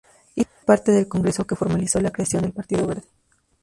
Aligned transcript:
Hizo 0.33 0.49
parte 0.65 0.91
del 0.91 1.07
congreso 1.07 1.45
que 1.45 1.55
formalizó 1.55 2.01
la 2.01 2.09
creación 2.09 2.41
del 2.41 2.53
Partido 2.53 2.87
Verde. 2.87 3.03